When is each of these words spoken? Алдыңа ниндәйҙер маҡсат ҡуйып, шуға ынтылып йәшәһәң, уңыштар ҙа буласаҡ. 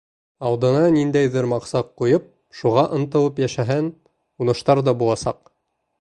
Алдыңа 0.49 0.79
ниндәйҙер 0.95 1.47
маҡсат 1.51 1.91
ҡуйып, 2.03 2.25
шуға 2.61 2.87
ынтылып 2.99 3.45
йәшәһәң, 3.45 3.93
уңыштар 4.45 4.83
ҙа 4.89 4.97
буласаҡ. 5.03 5.43